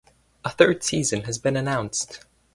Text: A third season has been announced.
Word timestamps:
A 0.43 0.49
third 0.49 0.83
season 0.83 1.25
has 1.25 1.37
been 1.37 1.55
announced. 1.55 2.25